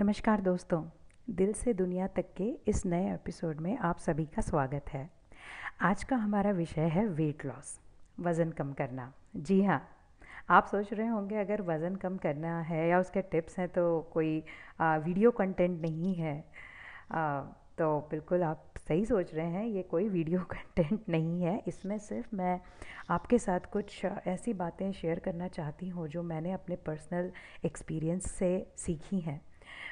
[0.00, 0.82] नमस्कार दोस्तों
[1.30, 5.10] दिल से दुनिया तक के इस नए एपिसोड में आप सभी का स्वागत है।
[5.80, 7.80] आज का हमारा विषय है वेट लॉस
[8.20, 9.88] वज़न कम करना। जी हाँ
[10.50, 14.44] आप सोच रहे होंगे अगर वज़न कम करना है या उसके टिप्स हैं तो कोई
[14.80, 16.44] आ, वीडियो कंटेंट नहीं है।
[17.12, 17.40] आ,
[17.78, 22.36] तो बिल्कुल आप सही सोच रहे हैं ये कोई वीडियो कंटेंट नहीं है। इसमें सिर्फ़
[22.36, 22.60] मैं
[23.10, 27.32] आपके साथ कुछ ऐसी बातें शेयर करना चाहती हूँ जो मैंने अपने पर्सनल
[27.64, 29.47] एक्सपीरियंस से सीखी हैं।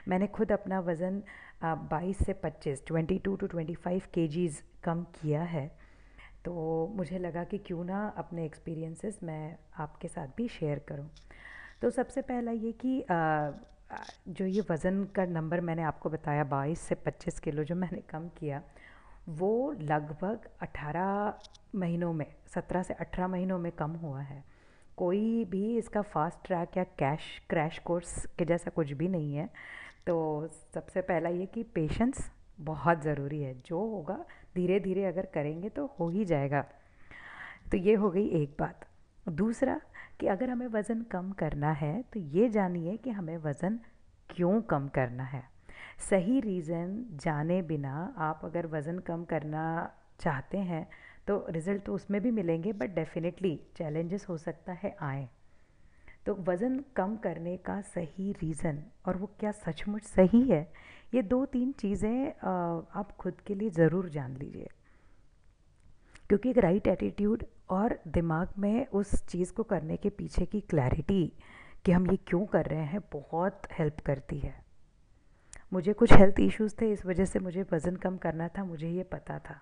[0.08, 1.22] मैंने खुद अपना वज़न
[1.64, 5.66] बाईस से पच्चीस, twenty two to twenty five K Gs कम किया है।
[6.44, 11.08] तो मुझे लगा कि क्यों ना अपने एक्सपीरियंसेस मैं आपके साथ भी शेयर करूँ।
[11.82, 13.04] तो सबसे पहला ये कि
[14.28, 18.28] जो ये वज़न का नंबर मैंने आपको बताया, बाईस से पच्चीस किलो जो मैंने कम
[18.38, 18.62] किया,
[19.28, 21.38] वो लगभग अठारह
[21.74, 24.42] महीनों में, सत्रह से अठारह महीनों में कम हुआ है।
[24.96, 29.48] कोई भी इसका फास्ट ट्रैक या कैश क्रैश कोर्स के जैसा कुछ भी नहीं है।
[30.06, 30.16] तो
[30.74, 34.18] सबसे पहला ये कि पेशेंस बहुत ज़रूरी है। जो होगा
[34.54, 36.64] धीरे धीरे अगर करेंगे तो हो ही जाएगा।
[37.70, 38.86] तो ये हो गई एक बात।
[39.28, 39.80] दूसरा
[40.20, 43.78] कि अगर हमें वज़न कम करना है तो ये जानिए कि हमें वज़न
[44.30, 45.42] क्यों कम करना है।
[46.10, 49.64] सही रीज़न जाने बिना आप अगर वज़न कम करना
[50.20, 50.86] चाहते हैं
[51.26, 55.28] तो रिज़ल्ट तो उसमें भी मिलेंगे बट डेफिनेटली चैलेंजेस हो सकता है आए।
[56.26, 60.60] तो वज़न कम करने का सही रीज़न और वो क्या सचमुच सही है,
[61.14, 62.32] ये दो तीन चीज़ें
[62.92, 64.68] आप खुद के लिए ज़रूर जान लीजिए।
[66.28, 71.32] क्योंकि एक राइट एटीट्यूड और दिमाग में उस चीज़ को करने के पीछे की क्लैरिटी
[71.84, 74.54] कि हम ये क्यों कर रहे हैं, बहुत हेल्प करती है।
[75.72, 79.02] मुझे कुछ हेल्थ इश्यूज़ थे, इस वजह से मुझे वज़न कम करना था, मुझे ये
[79.04, 79.60] पता था।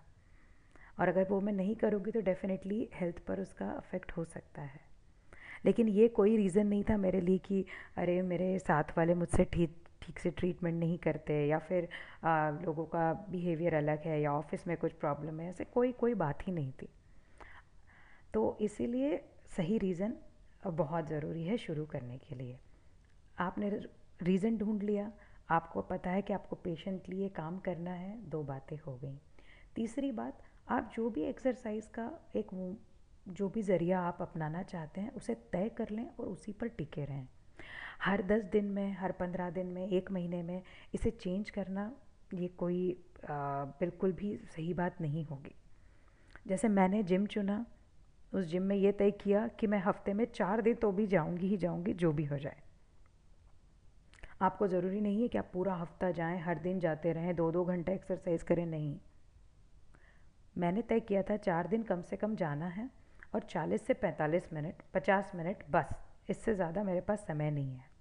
[0.99, 4.81] और अगर वो मैं नहीं करूँगी तो डेफ़िनेटली हेल्थ पर उसका अफेक्ट हो सकता है।
[5.67, 7.65] लेकिन ये कोई रीज़न नहीं था मेरे लिए कि
[7.97, 11.89] अरे मेरे साथ वाले मुझसे ठीक ठीक से ट्रीटमेंट नहीं करते या फिर
[12.25, 16.15] आ, लोगों का बिहेवियर अलग है या ऑफ़िस में कुछ प्रॉब्लम है ऐसे कोई कोई
[16.15, 16.89] बात ही नहीं थी।
[18.35, 19.17] तो इसीलिए
[19.57, 20.15] सही रीज़न
[20.67, 22.59] बहुत ज़रूरी है शुरू करने के लिए।
[23.39, 23.71] आपने
[24.23, 25.11] रीज़न ढूंढ लिया
[25.51, 29.19] आपको पता है कि आपको पेशेंटली ये काम करना है दो बातें हो गई।
[29.75, 32.51] तीसरी बात आप जो भी एक्सरसाइज का एक
[33.29, 37.05] जो भी ज़रिया आप अपनाना चाहते हैं उसे तय कर लें और उसी पर टिके
[37.05, 37.27] रहें।
[38.03, 40.63] हर दस दिन में हर पंद्रह दिन में एक महीने में
[40.95, 41.91] इसे चेंज करना
[42.35, 42.91] ये कोई
[43.25, 45.55] आ, बिल्कुल भी सही बात नहीं होगी।
[46.47, 47.65] जैसे मैंने जिम चुना
[48.33, 51.49] उस जिम में ये तय किया कि मैं हफ़्ते में चार दिन तो भी जाऊँगी
[51.49, 52.63] ही जाऊँगी जो भी हो जाए।
[54.43, 57.65] आपको ज़रूरी नहीं है कि आप पूरा हफ़्ता जाएँ हर दिन जाते रहें दो दो
[57.65, 58.97] घंटे एक्सरसाइज करें नहीं।
[60.59, 62.91] मैंने तय किया था चार दिन कम से कम जाना है
[63.35, 65.95] और 40 से 45 मिनट 50 मिनट, बस।
[66.31, 67.93] इससे ज़्यादा मेरे पास समय नहीं है।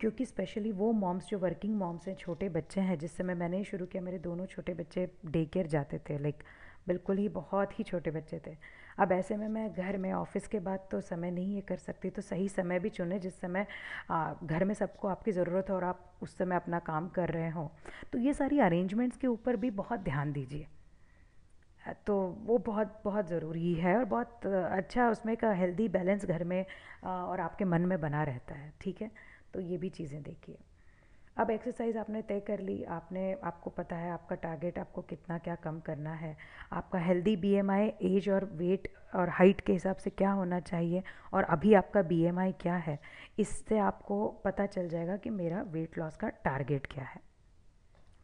[0.00, 3.64] क्योंकि स्पेशली वो मॉम्स जो वर्किंग मॉम्स हैं, छोटे बच्चे हैं जिस समय मैंने ही
[3.64, 6.42] शुरू किया। मेरे दोनों छोटे बच्चे डे केयर जाते थे लाइक
[6.86, 8.56] बिल्कुल ही बहुत ही छोटे बच्चे थे।
[8.98, 12.10] अब ऐसे में मैं घर में ऑफ़िस के बाद तो समय नहीं ये कर सकती
[12.10, 13.66] तो सही समय भी चुने जिस समय
[14.10, 17.68] घर में सबको आपकी ज़रूरत हो और आप उस समय अपना काम कर रहे हों।
[18.12, 20.66] तो ये सारी अरेंजमेंट्स के ऊपर भी बहुत ध्यान दीजिए।
[22.06, 22.16] तो
[22.46, 26.64] वो बहुत बहुत ज़रूरी है और बहुत अच्छा उसमें का हेल्दी बैलेंस घर में
[27.04, 29.10] और आपके मन में बना रहता है, ठीक है?
[29.54, 30.58] तो ये भी चीज़ें देखिए।
[31.36, 35.54] अब एक्सरसाइज आपने तय कर ली, आपने, आपको पता है आपका टारगेट आपको कितना क्या
[35.54, 36.36] कम करना है।
[36.72, 41.02] आपका हेल्दी बीएमआई एज और वेट और हाइट के हिसाब से क्या होना चाहिए
[41.34, 42.98] और अभी आपका बीएमआई क्या है,
[43.38, 47.20] इससे आपको पता चल जाएगा कि मेरा वेट लॉस का टारगेट क्या है।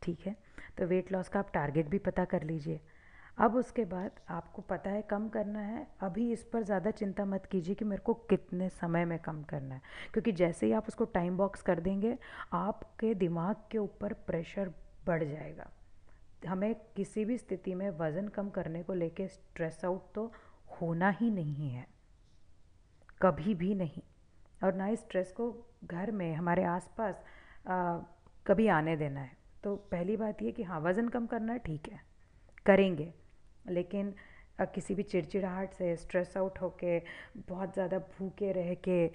[0.03, 0.37] ठीक है?
[0.79, 2.81] तो वेट लॉस का आप टारगेट भी पता कर लीजिए।
[3.41, 7.47] अब उसके बाद आपको पता है कम करना है। अभी इस पर ज़्यादा चिंता मत
[7.47, 9.81] कीजिए कि मेरे को कितने समय में कम करना है।
[10.13, 12.17] क्योंकि जैसे ही आप उसको टाइम बॉक्स कर देंगे
[12.53, 14.73] आपके दिमाग के ऊपर प्रेशर
[15.07, 15.71] बढ़ जाएगा।
[16.47, 20.33] हमें किसी भी स्थिति में वज़न कम करने को लेके स्ट्रेस आउट तो
[20.81, 21.87] होना ही नहीं है।
[23.23, 24.03] कभी भी नहीं।
[24.65, 25.51] और ना ही स्ट्रेस को
[25.85, 27.23] घर में हमारे आसपास
[27.69, 27.99] आ,
[28.47, 32.01] कभी आने देना है। तो पहली बात ये कि हाँ वज़न कम करना ठीक है।
[32.67, 33.13] करेंगे।
[33.69, 34.15] लेकिन
[34.75, 36.99] किसी भी चिड़चिड़ाहट से स्ट्रेस आउट होके,
[37.49, 39.07] बहुत ज़्यादा भूखे रह के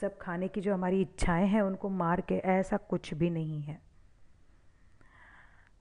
[0.00, 3.80] सब खाने की जो हमारी इच्छाएँ हैं, उनको मार के, ऐसा कुछ भी नहीं है।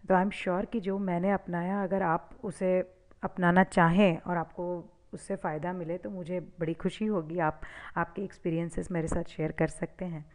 [0.04, 2.78] तो आई एम श्योर कि जो मैंने अपनाया, अगर आप उसे
[3.24, 4.66] अपनाना चाहें और आपको
[5.14, 7.62] उससे फ़ायदा मिले तो मुझे बड़ी खुशी होगी। आप,
[7.98, 10.26] आपके एक्सपीरियंसेस मेरे साथ शेयर कर सकते हैं।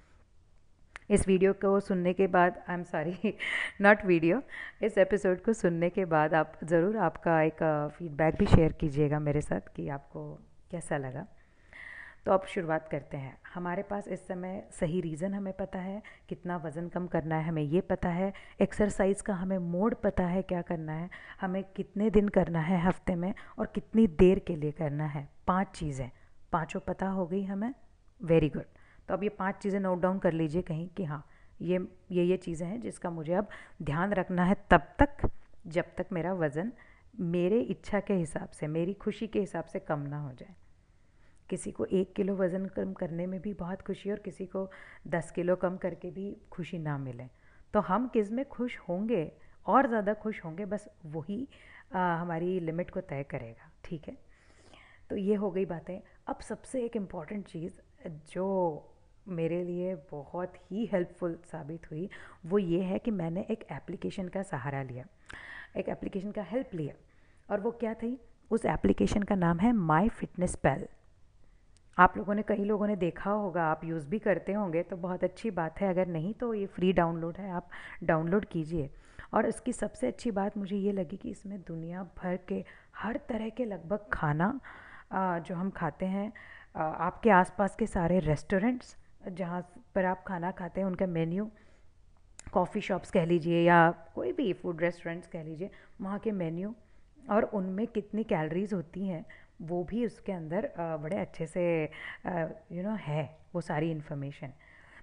[1.10, 3.34] इस वीडियो को सुनने के बाद I am sorry
[3.80, 4.42] not video
[4.82, 7.62] इस एपिसोड को सुनने के बाद आप ज़रूर आपका एक
[7.98, 10.32] फीडबैक भी शेयर कीजिएगा मेरे साथ कि आपको
[10.70, 11.26] कैसा लगा।
[12.26, 16.56] तो अब शुरुआत करते हैं। हमारे पास इस समय सही रीज़न हमें पता है, कितना
[16.56, 20.60] वज़न कम करना है हमें ये पता है एक्सरसाइज का हमें मोड पता है क्या
[20.62, 21.08] करना है,
[21.40, 25.68] हमें कितने दिन करना है हफ़्ते में और कितनी देर के लिए करना है। पाँच
[25.74, 26.10] चीज़ें।
[26.52, 27.74] पाँचों पता हो गई हमें?
[28.20, 28.64] वेरी गुड
[29.08, 31.24] तो अब ये पाँच चीज़ें नोट डाउन कर लीजिए कहीं कि हाँ
[31.62, 31.78] ये
[32.12, 33.48] ये ये चीज़ें हैं जिसका मुझे अब
[33.82, 35.28] ध्यान रखना है तब तक
[35.66, 36.72] जब तक मेरा वज़न
[37.20, 40.54] मेरे इच्छा के हिसाब से मेरी खुशी के हिसाब से कम ना हो जाए।
[41.50, 44.70] किसी को एक किलो वज़न कम करने में भी बहुत खुशी और किसी को
[45.08, 47.26] दस किलो कम करके भी खुशी ना मिले।
[47.74, 49.30] तो हम किसमें खुश होंगे
[49.66, 51.46] और ज़्यादा खुश होंगे बस वही
[51.94, 54.16] आ, हमारी लिमिट को तय करेगा ठीक है?
[55.10, 58.88] तो ये हो गई बातें। अब सबसे एक इंपॉर्टेंट चीज़ जो
[59.28, 62.08] मेरे लिए बहुत ही हेल्पफुल साबित हुई,
[62.46, 65.04] वो ये है कि मैंने एक एप्लीकेशन का सहारा लिया।
[65.76, 66.94] एक एप्लीकेशन का हेल्प लिया।
[67.50, 68.18] और वो क्या थी?
[68.50, 70.86] उस एप्लीकेशन का नाम है माई फिटनेस पैल
[71.98, 75.24] आप लोगों ने, कई लोगों ने देखा होगा, आप यूज़ भी करते होंगे तो बहुत
[75.24, 77.68] अच्छी बात है। अगर नहीं तो ये फ्री डाउनलोड है, आप
[78.04, 78.90] डाउनलोड कीजिए।
[79.34, 82.64] और इसकी सबसे अच्छी बात मुझे ये लगी कि इसमें दुनिया भर के,
[82.96, 84.60] हर तरह के लगभग खाना
[85.14, 86.32] जो हम खाते हैं
[86.74, 88.96] आपके आसपास के सारे रेस्टोरेंट्स
[89.28, 89.60] जहाँ
[89.94, 91.50] पर आप खाना खाते हैं, उनका मेन्यू
[92.52, 95.70] कॉफ़ी शॉप्स कह लीजिए या कोई भी फ़ूड रेस्टोरेंट्स कह लीजिए,
[96.00, 96.74] वहाँ के मेन्यू
[97.30, 99.24] और उनमें कितनी कैलोरीज होती हैं,
[99.62, 101.64] वो भी उसके अंदर बड़े अच्छे से
[102.72, 103.24] यू नो है,
[103.54, 104.52] वो सारी इन्फॉर्मेशन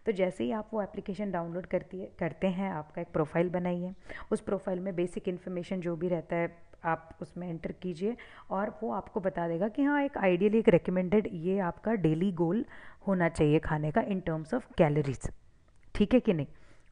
[0.06, 3.94] तो जैसे ही आप वो एप्लीकेशन डाउनलोड करती है, करते हैं, आपका एक प्रोफ़ाइल बनाइए,
[4.32, 6.48] उस प्रोफ़ाइल में बेसिक इन्फॉर्मेशन जो भी रहता है
[6.86, 8.16] आप उसमें एंटर कीजिए
[8.52, 12.66] और वो आपको बता देगा कि हाँ एक आइडियली एक रिकमेंडेड ये आपका डेली गोल
[13.08, 15.30] होना चाहिए खाने का इन टर्म्स ऑफ़ कैलोरीज
[15.96, 16.48] ठीक है कि नहीं?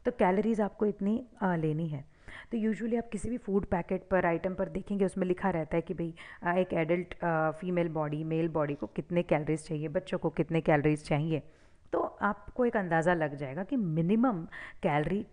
[0.06, 2.04] तो कैलोरीज आपको इतनी आ, लेनी है।
[2.52, 5.82] तो यूजुअली आप किसी भी फ़ूड पैकेट पर आइटम पर देखेंगे उसमें लिखा रहता है
[5.82, 7.14] कि भाई एक adult
[7.60, 11.42] female body male body को कितने कैलोरीज चाहिए बच्चों को कितने कैलोरीज चाहिए।
[11.94, 14.42] तो आपको एक अंदाज़ा लग जाएगा कि मिनिमम
[14.84, 15.26] कैलरी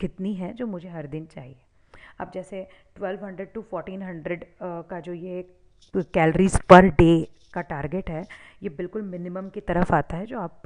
[0.00, 1.56] कितनी है जो मुझे हर दिन चाहिए।
[2.20, 2.66] अब जैसे
[3.00, 4.38] 1200 टू 1400
[4.90, 5.42] का जो ये
[5.94, 7.12] कैलरीज पर डे
[7.54, 8.26] का टारगेट है,
[8.62, 10.62] ये बिल्कुल मिनिमम की तरफ़ आता है जो आप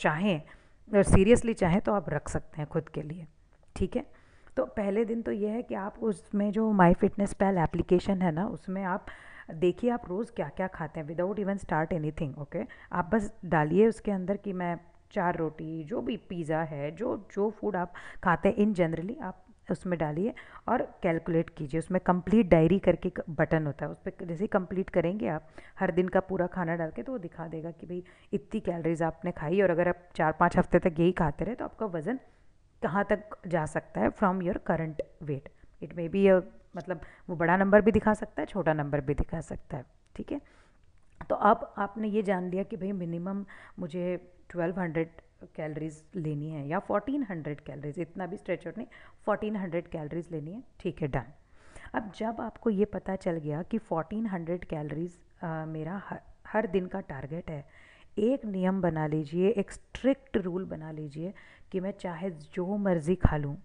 [0.00, 3.26] चाहें सीरियसली चाहें तो आप रख सकते हैं खुद के लिए,
[3.76, 4.04] ठीक है?
[4.56, 8.32] तो पहले दिन तो ये है कि आप उसमें जो माई फिटनेस पैल एप्लीकेशन है
[8.32, 9.06] ना, उसमें आप
[9.52, 12.60] देखिए आप रोज़ क्या क्या खाते हैं without even start anything okay
[12.92, 14.76] आप बस डालिए उसके अंदर कि मैं
[15.12, 17.92] चार रोटी, जो भी पिज़्ज़ा है, जो जो फ़ूड आप
[18.24, 20.34] खाते हैं इन जनरली आप उसमें डालिए
[20.68, 25.28] और कैलकुलेट कीजिए। उसमें कंप्लीट डायरी करके बटन होता है, उस पर जैसे कंप्लीट करेंगे
[25.28, 28.02] आप, हर दिन का पूरा खाना डाल के तो वो दिखा देगा कि भाई
[28.32, 31.64] इतनी कैलोरीज आपने खाई और अगर आप चार पाँच हफ़्ते तक यही खाते रहे तो
[31.64, 32.18] आपका वज़न
[32.82, 35.48] कहाँ तक जा सकता है from your current weight.
[35.82, 36.28] It may be
[36.76, 39.84] मतलब वो बड़ा नंबर भी दिखा सकता है, छोटा नंबर भी दिखा सकता है,
[40.16, 40.40] ठीक है?
[41.20, 43.44] तो अब आपने ये जान लिया कि भाई मिनिमम
[43.78, 44.16] मुझे
[44.50, 45.22] 1200
[45.56, 48.86] कैलोरीज लेनी है या 1400 कैलरीज इतना भी स्ट्रेच आउट नहीं
[49.28, 51.32] 1400 कैलरीज लेनी है ठीक है डन
[51.94, 55.18] अब जब आपको ये पता चल गया कि 1400 कैलोरीज
[55.68, 57.64] मेरा हर, हर दिन का टारगेट है
[58.18, 61.32] एक नियम बना लीजिए एक स्ट्रिक्ट रूल बना लीजिए
[61.72, 63.56] कि मैं चाहे जो मर्ज़ी खा लूँ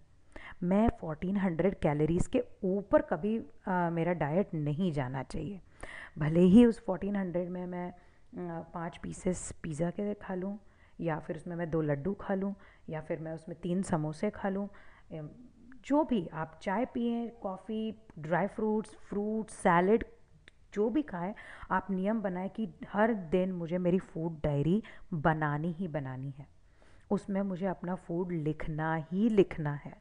[0.63, 3.37] मैं 1400 कैलोरीज़ के ऊपर कभी
[3.67, 5.59] आ, मेरा डाइट नहीं जाना चाहिए।
[6.17, 7.91] भले ही उस 1400 में मैं
[8.73, 10.57] पाँच पीसेस पिज़्ज़ा के खा लूँ
[11.01, 12.53] या फिर उसमें मैं दो लड्डू खा लूँ,
[12.89, 14.67] या फिर मैं उसमें तीन समोसे खा लूँ।
[15.85, 20.03] जो भी आप चाय पिए, coffee, dry fruits fruit salad,
[20.73, 21.33] जो भी खाएँ,
[21.71, 24.81] आप नियम बनाएँ कि हर दिन मुझे मेरी फ़ूड डायरी
[25.13, 26.47] बनानी ही बनानी है।
[27.11, 29.93] उसमें मुझे अपना फ़ूड लिखना ही लिखना है।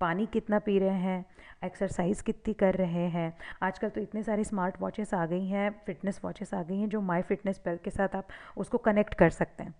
[0.00, 1.24] पानी कितना पी रहे हैं,
[1.64, 6.20] एक्सरसाइज कितनी कर रहे हैं, आजकल तो इतने सारे स्मार्ट वॉचेस आ गई हैं, फिटनेस
[6.24, 9.62] वॉचेस आ गई हैं, जो माई फिटनेस पेल के साथ आप उसको कनेक्ट कर सकते
[9.62, 9.74] हैं।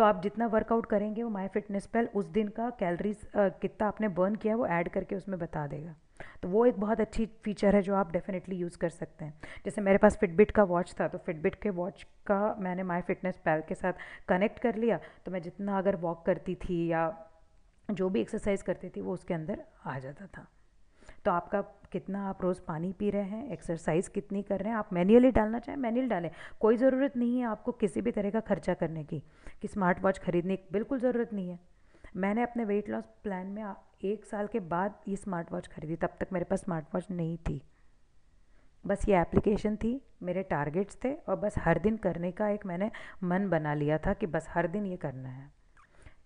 [0.00, 4.08] तो आप जितना वर्कआउट करेंगे, वो माई फिटनेस पेल उस दिन का कैलरीज कितना आपने
[4.10, 5.94] बर्न किया वो ऐड करके उसमें बता देगा।
[6.42, 9.80] तो वो एक बहुत अच्छी फीचर है जो आप डेफिनेटली यूज़ कर सकते हैं। जैसे
[9.80, 13.62] मेरे पास फिटबिट का वॉच था तो फिटबिट के वॉच का मैंने माई फिटनेस पैल
[13.68, 17.02] के साथ कनेक्ट कर लिया तो मैं जितना अगर वॉक करती थी या
[17.90, 20.46] जो भी एक्सरसाइज करती थी, वो उसके अंदर आ जाता था।
[21.24, 21.60] तो आपका
[21.92, 25.58] कितना आप रोज़ पानी पी रहे हैं एक्सरसाइज कितनी कर रहे हैं, आप मैन्युअली डालना
[25.58, 29.22] चाहें मैन्युअल डालें। कोई ज़रूरत नहीं है आपको किसी भी तरह का खर्चा करने की,
[29.62, 31.58] कि स्मार्ट वॉच खरीदने की बिल्कुल ज़रूरत नहीं है।
[32.16, 33.64] मैंने अपने वेट लॉस प्लान में
[34.04, 37.36] एक साल के बाद ये स्मार्ट वॉच खरीदी, तब तक मेरे पास स्मार्ट वॉच नहीं
[37.38, 37.60] थी।
[38.84, 42.90] बस ये एप्लीकेशन थी, मेरे टारगेट्स थे और बस हर दिन करने का एक मैंने
[43.24, 45.50] मन बना लिया था कि बस हर दिन ये करना है।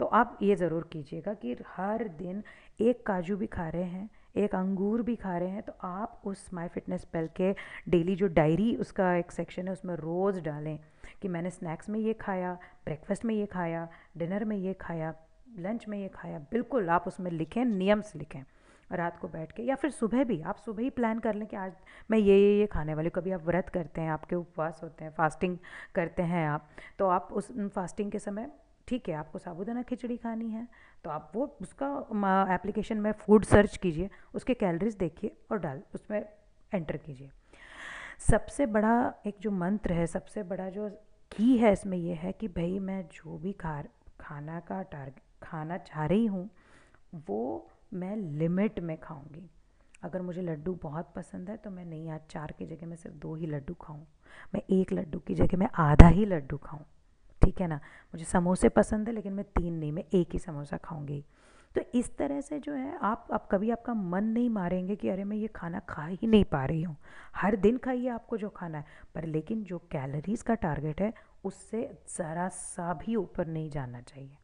[0.01, 2.43] तो आप ये ज़रूर कीजिएगा कि हर दिन
[2.81, 6.49] एक काजू भी खा रहे हैं एक अंगूर भी खा रहे हैं तो आप उस
[6.55, 7.53] माई फिटनेस पेल के
[7.88, 10.79] डेली जो डायरी उसका एक सेक्शन है, उसमें रोज़ डालें
[11.23, 12.53] कि मैंने स्नैक्स में ये खाया
[12.85, 15.14] ब्रेकफास्ट में ये खाया डिनर में ये खाया
[15.59, 18.43] लंच में ये खाया, बिल्कुल आप उसमें लिखें नियम से लिखें।
[18.91, 21.57] रात को बैठ के या फिर सुबह भी, आप सुबह ही प्लान कर लें कि
[21.57, 21.73] आज
[22.11, 25.12] मैं ये ये ये खाने वाली कभी आप व्रत करते हैं, आपके उपवास होते हैं
[25.12, 25.57] फास्टिंग
[25.95, 28.50] करते हैं आप तो आप उस फास्टिंग के समय
[28.88, 30.67] ठीक है, आपको साबुदाना खिचड़ी खानी है
[31.05, 36.25] तो आप वो, उसका एप्लीकेशन में फ़ूड सर्च कीजिए, उसके कैलरीज देखिए और डाल, उसमें
[36.73, 37.31] एंटर कीजिए।
[38.21, 40.88] सबसे बड़ा एक जो मंत्र है, सबसे बड़ा जो
[41.33, 43.83] की है इसमें ये है कि भाई मैं जो भी खा
[44.21, 46.49] खाना का टारगेट खाना चाह रही हूँ,
[47.29, 49.49] वो मैं लिमिट में खाऊँगी।
[50.03, 53.17] अगर मुझे लड्डू बहुत पसंद है तो मैं नहीं, आज चार की जगह मैं सिर्फ़
[53.19, 54.00] दो ही लड्डू खाऊं,
[54.55, 56.83] मैं एक लड्डू की जगह मैं आधा ही लड्डू खाऊं।
[57.45, 57.77] ठीक है ना?
[58.15, 61.25] मुझे समोसे पसंद है, लेकिन मैं तीन नहीं, मैं एक ही समोसा खाऊँगी।
[61.75, 65.25] तो इस तरह से जो है, आप अब कभी आपका मन नहीं मारेंगे कि, अरे,
[65.25, 66.97] मैं ये खाना खा ही नहीं पा रही हूँ।
[67.37, 68.85] हर दिन खाइए आपको जो खाना है।
[69.15, 71.13] पर लेकिन जो कैलोरीज का टारगेट है,
[71.45, 74.37] उससे ज़रा सा भी ऊपर नहीं जाना चाहिए।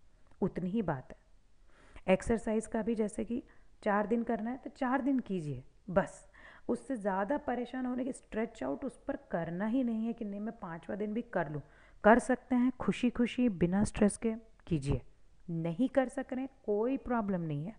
[0.42, 3.42] उतनी ही बात है। एक्सरसाइज का भी जैसे कि
[3.82, 6.28] चार दिन करना है तो चार दिन कीजिए, बस।
[6.68, 10.40] उससे ज़्यादा परेशान होने की स्ट्रेच आउट उस पर करना ही नहीं है कि, नहीं,
[10.40, 11.62] मैं पाँचवा दिन भी कर लूँ।
[12.04, 14.32] कर सकते हैं खुशी खुशी बिना स्ट्रेस के
[14.66, 15.00] कीजिए।
[15.48, 17.74] नहीं कर सक रहे, कोई प्रॉब्लम नहीं है।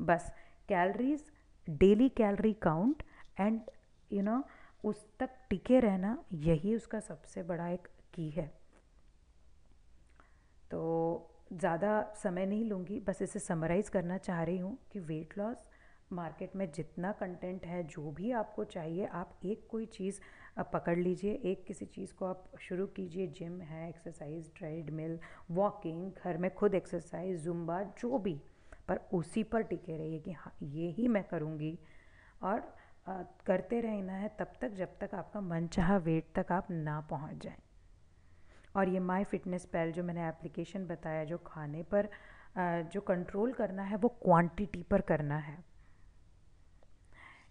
[0.00, 0.32] बस
[0.68, 1.24] calories
[1.68, 3.02] daily calorie count
[3.40, 3.60] and
[4.10, 4.42] you know
[4.84, 8.46] उस तक टिके रहना, यही उसका सबसे बड़ा एक की है।
[10.70, 15.66] तो ज़्यादा समय नहीं लूँगी, बस इसे समराइज़ करना चाह रही हूँ कि वेट लॉस
[16.12, 20.20] मार्केट में जितना कंटेंट है, जो भी आपको चाहिए, आप एक कोई चीज़
[20.58, 25.18] पकड़ लीजिए। एक किसी चीज़ को आप शुरू कीजिए। जिम है एक्सरसाइज ट्रेडमिल
[25.50, 28.40] वॉकिंग घर में खुद एक्सरसाइज जुम्बा जो भी।
[28.88, 31.78] पर उसी पर टिके रहिए कि हाँ ये ही मैं करूँगी।
[32.42, 32.62] और
[33.08, 37.00] आ, करते रहना है तब तक जब तक आपका मन चाह वेट तक आप ना
[37.00, 37.56] पहुँच जाएँ।
[38.76, 42.08] और ये माई फिटनेस पैल जो मैंने एप्लीकेशन बताया जो खाने पर
[42.92, 45.56] जो कंट्रोल करना है वो क्वांटिटी पर करना है।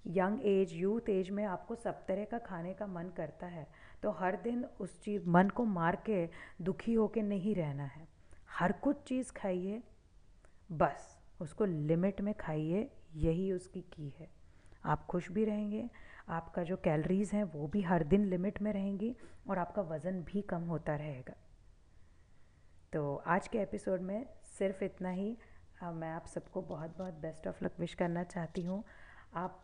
[0.06, 3.68] यंग एज, यूथ एज में आपको सब तरह का खाने का मन करता है
[4.03, 6.27] तो हर दिन उस चीज़, मन को मार के
[6.62, 8.08] दुखी होके नहीं रहना है।
[8.50, 9.82] हर कुछ चीज़ खाइए,
[10.72, 14.29] बस, उसको लिमिट में खाइए, यही उसकी की है।
[14.86, 15.89] आप खुश भी रहेंगे,
[16.29, 19.15] आपका जो कैलोरीज़ हैं, वो भी हर दिन लिमिट में रहेंगी
[19.50, 21.36] और आपका वज़न भी कम होता रहेगा।
[22.94, 24.25] तो आज के एपिसोड में
[24.60, 25.38] सिर्फ़ इतना ही।
[25.84, 28.84] मैं आप सबको बहुत बहुत बेस्ट ऑफ़ लक विश करना चाहती हूँ।
[29.34, 29.60] आप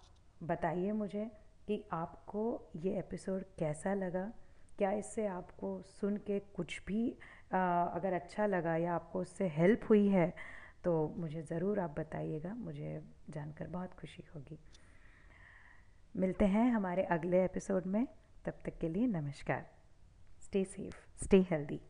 [0.45, 1.25] बताइए मुझे
[1.67, 2.41] कि आपको
[2.75, 4.31] ये एपिसोड कैसा लगा?
[4.77, 7.17] क्या इससे आपको सुन के कुछ भी
[7.53, 10.33] आ, अगर अच्छा लगा या आपको उससे हेल्प हुई है
[10.83, 14.59] तो मुझे ज़रूर आप बताइएगा। मुझे जानकर बहुत खुशी होगी।
[16.15, 18.05] मिलते हैं हमारे अगले एपिसोड में।
[18.45, 19.65] तब तक के लिए नमस्कार।
[20.41, 21.81] Stay safe stay healthy